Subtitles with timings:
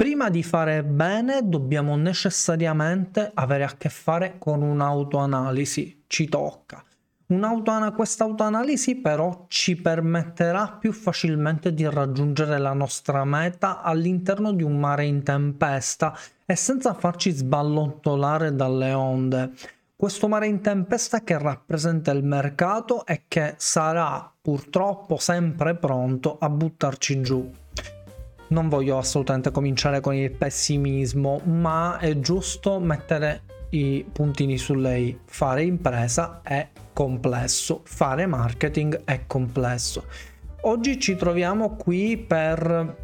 [0.00, 6.84] Prima di fare bene dobbiamo necessariamente avere a che fare con un'autoanalisi, ci tocca.
[7.26, 14.62] Un'autoana- questa autoanalisi però ci permetterà più facilmente di raggiungere la nostra meta all'interno di
[14.62, 19.50] un mare in tempesta e senza farci sballottolare dalle onde.
[19.96, 26.48] Questo mare in tempesta che rappresenta il mercato e che sarà purtroppo sempre pronto a
[26.48, 27.52] buttarci giù
[28.48, 35.18] non voglio assolutamente cominciare con il pessimismo, ma è giusto mettere i puntini su lei.
[35.24, 40.04] Fare impresa è complesso, fare marketing è complesso.
[40.62, 42.96] Oggi ci troviamo qui per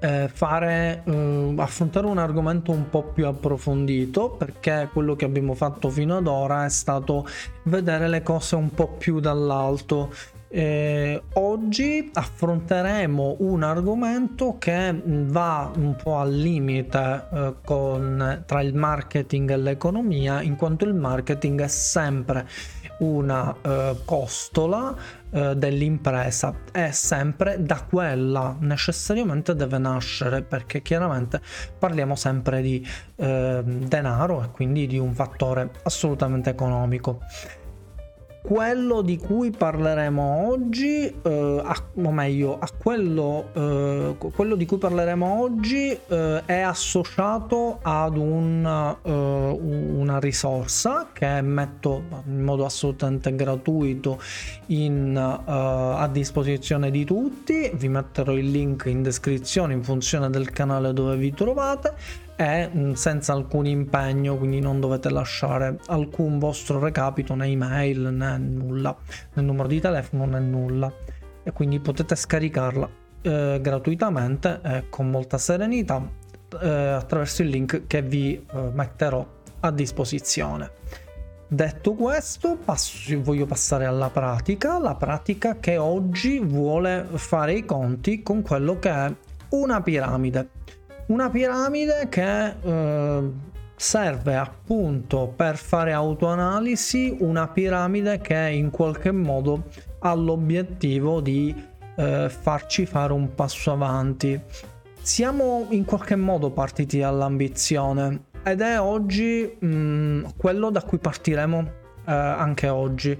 [0.00, 5.88] eh, fare, eh, affrontare un argomento un po' più approfondito perché quello che abbiamo fatto
[5.88, 7.26] fino ad ora è stato
[7.64, 10.12] vedere le cose un po' più dall'alto
[10.50, 18.74] eh, oggi affronteremo un argomento che va un po' al limite eh, con, tra il
[18.74, 22.48] marketing e l'economia, in quanto il marketing è sempre
[22.98, 24.96] una eh, costola
[25.30, 26.54] eh, dell'impresa.
[26.72, 31.40] E sempre da quella necessariamente deve nascere perché chiaramente
[31.78, 32.84] parliamo sempre di
[33.16, 37.20] ehm, denaro e quindi di un fattore assolutamente economico
[38.48, 44.78] quello di cui parleremo oggi, eh, a, o meglio, a quello, eh, quello di cui
[44.78, 53.34] parleremo oggi eh, è associato ad un, eh, una risorsa che metto in modo assolutamente
[53.34, 54.18] gratuito
[54.68, 57.70] in, eh, a disposizione di tutti.
[57.74, 62.92] Vi metterò il link in descrizione in funzione del canale dove vi trovate è mm,
[62.92, 68.96] senza alcun impegno, quindi non dovete lasciare alcun vostro recapito né email né nulla,
[69.32, 70.92] né numero di telefono né nulla
[71.42, 72.88] e quindi potete scaricarla
[73.22, 76.00] eh, gratuitamente e con molta serenità
[76.62, 79.26] eh, attraverso il link che vi eh, metterò
[79.58, 80.70] a disposizione.
[81.48, 88.22] Detto questo, passo, voglio passare alla pratica, la pratica che oggi vuole fare i conti
[88.22, 89.12] con quello che è
[89.48, 90.50] una piramide.
[91.08, 93.30] Una piramide che eh,
[93.76, 99.68] serve appunto per fare autoanalisi, una piramide che in qualche modo
[100.00, 101.54] ha l'obiettivo di
[101.96, 104.38] eh, farci fare un passo avanti.
[105.00, 111.58] Siamo in qualche modo partiti dall'ambizione ed è oggi mh, mm, quello da cui partiremo
[112.04, 113.18] eh, anche oggi.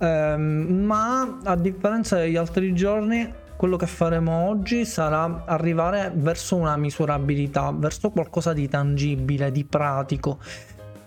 [0.00, 6.76] Eh, ma a differenza degli altri giorni quello che faremo oggi sarà arrivare verso una
[6.76, 10.38] misurabilità, verso qualcosa di tangibile, di pratico,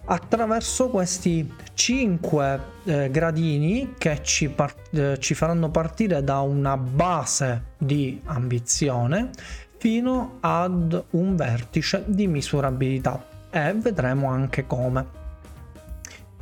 [0.04, 7.76] attraverso questi 5 eh, gradini che ci, part- eh, ci faranno partire da una base
[7.78, 9.30] di ambizione
[9.78, 15.21] fino ad un vertice di misurabilità e vedremo anche come.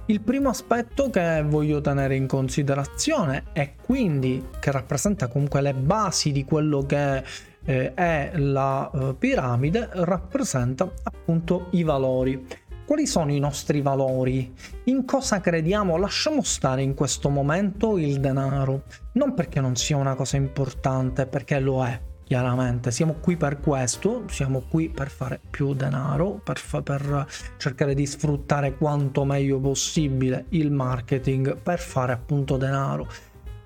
[0.10, 6.32] Il primo aspetto che voglio tenere in considerazione e quindi che rappresenta comunque le basi
[6.32, 7.24] di quello che
[7.64, 12.44] eh, è la eh, piramide rappresenta appunto i valori.
[12.88, 14.52] Quali sono i nostri valori?
[14.86, 15.96] In cosa crediamo?
[15.96, 21.60] Lasciamo stare in questo momento il denaro, non perché non sia una cosa importante, perché
[21.60, 26.84] lo è, chiaramente siamo qui per questo, siamo qui per fare più denaro, per, fa-
[26.84, 27.26] per,
[27.58, 33.08] cercare di sfruttare quanto meglio possibile il marketing per fare appunto denaro.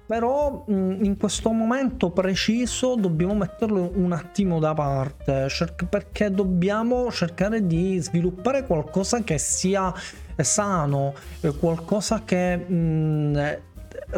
[0.05, 5.47] Però in questo momento preciso dobbiamo metterlo un attimo da parte
[5.89, 9.93] perché dobbiamo cercare di sviluppare qualcosa che sia
[10.37, 11.13] sano,
[11.59, 13.61] qualcosa che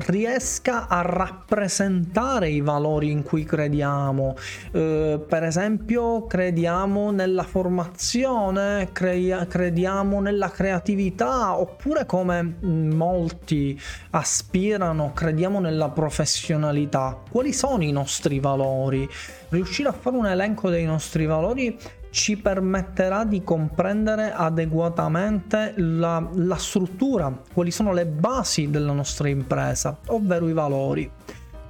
[0.08, 4.36] riesca a rappresentare i valori in cui crediamo.
[4.72, 13.80] Eh, per esempio, crediamo nella formazione, crea- crediamo nella creatività, oppure come molti
[14.12, 17.22] aspirano, crediamo nella professionalità.
[17.30, 19.08] Quali sono i nostri valori?
[19.50, 21.78] Riuscire a fare un elenco dei nostri valori
[22.16, 29.98] ci permetterà di comprendere adeguatamente la, la, struttura, quali sono le basi della nostra impresa,
[30.08, 31.12] ovvero i valori.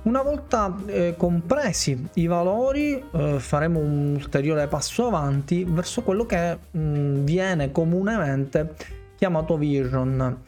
[0.03, 6.59] Una volta eh, compresi i valori eh, faremo un ulteriore passo avanti verso quello che
[6.69, 8.75] mh, mm, viene comunemente
[9.15, 10.41] chiamato vision.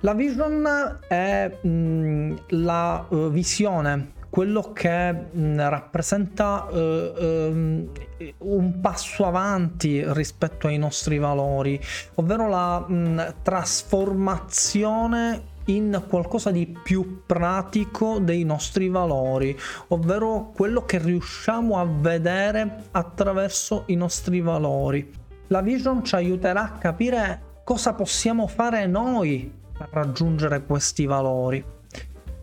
[0.00, 7.88] La vision è mh, mm, la uh, visione quello che mh, rappresenta eh,
[8.18, 11.78] eh, un passo avanti rispetto ai nostri valori,
[12.14, 19.56] ovvero la mh, trasformazione in qualcosa di più pratico dei nostri valori,
[19.88, 25.10] ovvero quello che riusciamo a vedere attraverso i nostri valori.
[25.48, 31.78] La vision ci aiuterà a capire cosa possiamo fare noi per raggiungere questi valori.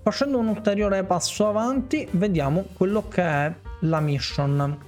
[0.08, 4.80] Facendo un ulteriore passo avanti, vediamo quello che è la mission.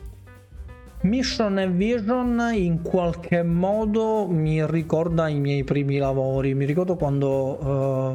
[1.01, 6.53] Mission e Vision in qualche modo mi ricorda i miei primi lavori.
[6.53, 8.13] Mi ricordo quando eh,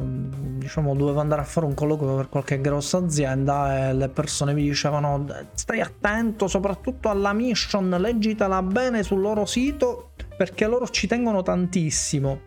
[0.57, 4.63] diciamo dovevo andare a fare un colloquio per qualche grossa azienda e le persone mi
[4.63, 11.43] dicevano stai attento soprattutto alla mission, leggitela bene sul loro sito perché loro ci tengono
[11.43, 12.39] tantissimo.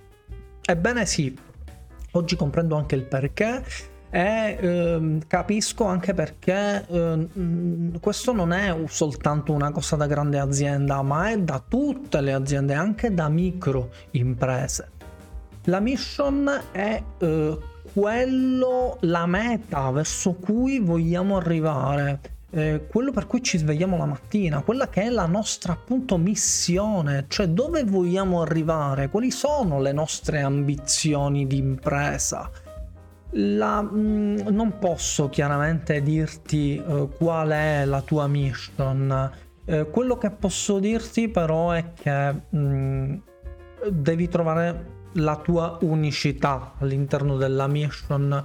[0.64, 1.32] Ebbene sì,
[2.10, 3.62] oggi comprendo anche il perché
[4.10, 11.02] e ehm, capisco anche perché ehm, questo non è soltanto una cosa da grande azienda,
[11.02, 14.90] ma è da tutte le aziende, anche da micro imprese.
[15.64, 17.58] La mission è eh,
[17.92, 22.20] quello, la meta verso cui vogliamo arrivare,
[22.50, 27.26] eh, quello per cui ci svegliamo la mattina, quella che è la nostra appunto missione,
[27.28, 32.50] cioè dove vogliamo arrivare, quali sono le nostre ambizioni di impresa
[33.32, 39.30] la, mh, mm, non posso chiaramente dirti uh, qual è la tua mission.
[39.64, 43.14] Uh, quello che posso dirti però è che mh, mm,
[43.90, 48.42] devi trovare la tua unicità all'interno della mission.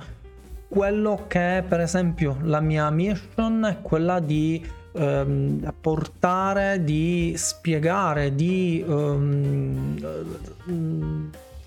[0.67, 8.83] Quello che per esempio la mia mission è quella di ehm, portare, di spiegare, di
[8.87, 9.99] ehm,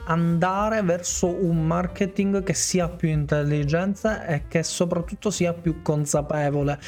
[0.07, 6.79] andare verso un marketing che sia più intelligente e che soprattutto sia più consapevole.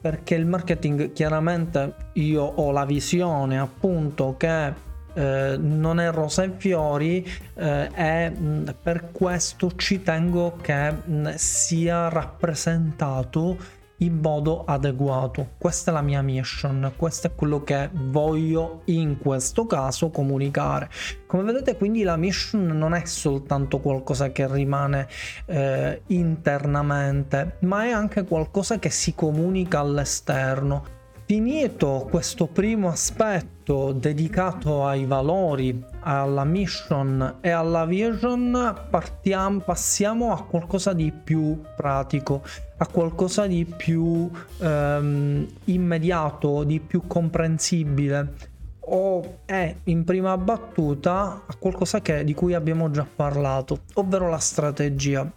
[0.00, 4.72] Perché il marketing chiaramente io ho la visione appunto che
[5.14, 11.34] eh, non è rosa e fiori eh, e mh, per questo ci tengo che mh,
[11.34, 13.56] sia rappresentato
[13.98, 15.50] in modo adeguato.
[15.58, 20.88] Questa è la mia mission, questo è quello che voglio in questo caso comunicare.
[21.26, 25.08] Come vedete quindi la mission non è soltanto qualcosa che rimane
[25.46, 30.97] eh, internamente, ma è anche qualcosa che si comunica all'esterno.
[31.28, 40.42] Finito questo primo aspetto dedicato ai valori, alla mission e alla vision, partiamo, passiamo a
[40.44, 42.42] qualcosa di più pratico,
[42.78, 48.32] a qualcosa di più ehm, immediato, di più comprensibile
[48.80, 54.38] o è in prima battuta a qualcosa che, di cui abbiamo già parlato, ovvero la
[54.38, 55.30] strategia.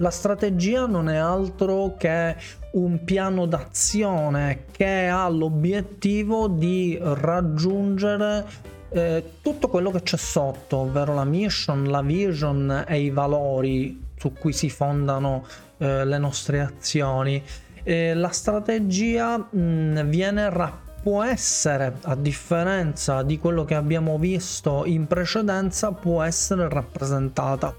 [0.00, 2.34] La strategia non è altro che
[2.72, 8.46] un piano d'azione che ha l'obiettivo di raggiungere
[8.88, 14.32] eh, tutto quello che c'è sotto, ovvero la mission, la vision e i valori su
[14.32, 15.44] cui si fondano
[15.76, 17.42] eh, le nostre azioni.
[17.82, 24.84] Eh, la strategia mh, viene rappresentata può essere, a differenza di quello che abbiamo visto
[24.84, 27.74] in precedenza, può essere rappresentata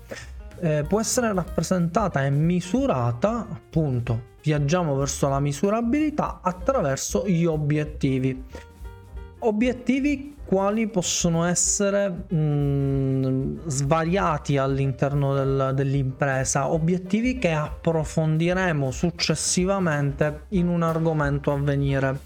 [0.62, 8.44] eh, può essere rappresentata e misurata, appunto, viaggiamo verso la misurabilità attraverso gli obiettivi.
[9.40, 20.68] Obiettivi quali possono essere mh, mm, svariati all'interno del, dell'impresa, obiettivi che approfondiremo successivamente in
[20.68, 22.20] un argomento a venire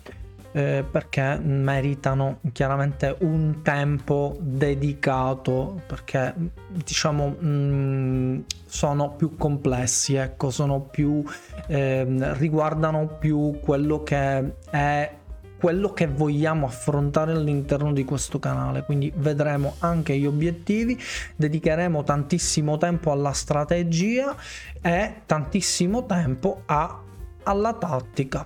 [0.56, 6.34] eh, perché meritano chiaramente un tempo dedicato perché
[6.72, 11.22] diciamo mh, mm, sono più complessi ecco sono più
[11.68, 12.06] eh,
[12.38, 15.12] riguardano più quello che è
[15.60, 18.84] quello che vogliamo affrontare all'interno di questo canale.
[18.84, 21.00] Quindi vedremo anche gli obiettivi
[21.36, 24.36] dedicheremo tantissimo tempo alla strategia
[24.82, 27.02] e tantissimo tempo a,
[27.44, 28.46] alla tattica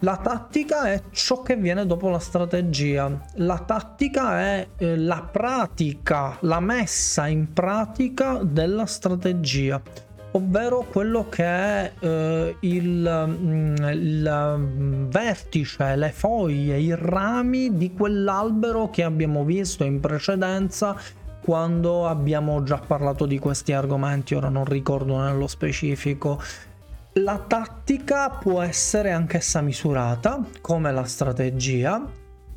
[0.00, 3.18] la tattica è ciò che viene dopo la strategia.
[3.36, 9.80] La tattica è eh, la pratica, la messa in pratica della strategia,
[10.32, 17.94] ovvero quello che è eh, il, mm, il mm, vertice, le foglie, i rami di
[17.94, 20.94] quell'albero che abbiamo visto in precedenza
[21.46, 26.42] quando abbiamo già parlato di questi argomenti, ora non ricordo nello specifico
[27.20, 32.04] la tattica può essere anch'essa misurata, come la strategia,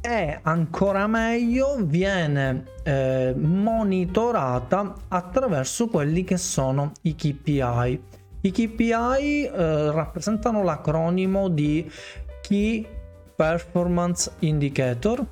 [0.01, 8.03] e ancora meglio viene eh, monitorata attraverso quelli che sono i KPI.
[8.41, 11.89] I KPI eh, rappresentano l'acronimo di
[12.41, 12.85] Key
[13.35, 15.25] Performance Indicator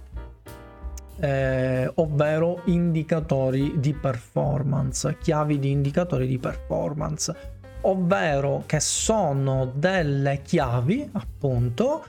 [1.19, 11.10] eh, ovvero indicatori di performance, chiavi di indicatori di performance, ovvero che sono delle chiavi
[11.13, 12.05] appunto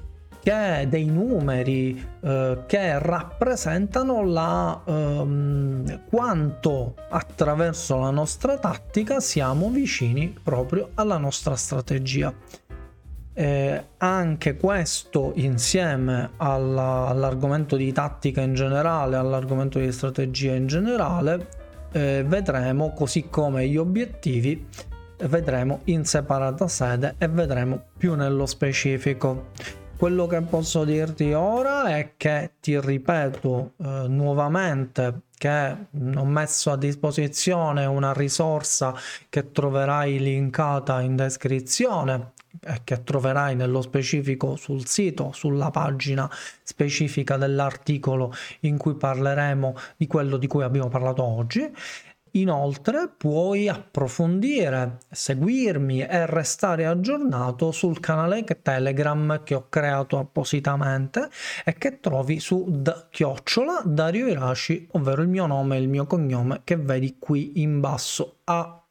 [0.49, 10.35] che dei numeri eh, che rappresentano la, ehm, quanto attraverso la nostra tattica siamo vicini
[10.43, 12.33] proprio alla nostra strategia.
[13.35, 21.47] Eh, anche questo insieme alla, all'argomento di tattica in generale, all'argomento di strategia in generale,
[21.93, 24.67] eh, vedremo così come gli obiettivi,
[25.27, 29.51] vedremo in separata sede e vedremo più nello specifico.
[29.97, 36.77] Quello che posso dirti ora è che ti ripeto eh, nuovamente che ho messo a
[36.77, 38.95] disposizione una risorsa
[39.29, 46.29] che troverai linkata in descrizione e che troverai nello specifico sul sito, sulla pagina
[46.63, 51.71] specifica dell'articolo in cui parleremo di quello di cui abbiamo parlato oggi.
[52.39, 61.29] Inoltre puoi approfondire, seguirmi e restare aggiornato sul canale Telegram che ho creato appositamente
[61.65, 66.07] e che trovi su d- chiocciola Dario Iraci, ovvero il mio nome e il mio
[66.07, 68.87] cognome che vedi qui in basso a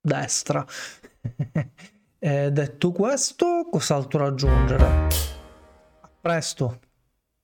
[0.00, 0.64] destra.
[2.18, 4.84] Detto questo, cos'altro aggiungere?
[6.00, 6.85] A presto!